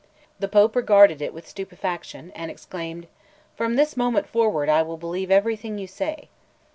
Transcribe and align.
The 0.39 0.47
Pope 0.47 0.75
regarded 0.75 1.21
it 1.21 1.31
with 1.31 1.47
stupefaction, 1.47 2.31
and 2.33 2.49
exclaimed: 2.49 3.05
"From 3.55 3.75
this 3.75 3.95
moment 3.95 4.25
forward 4.25 4.67
I 4.67 4.81
will 4.81 4.97
believe 4.97 5.29
everything 5.29 5.77
you 5.77 5.85
say." 5.85 6.27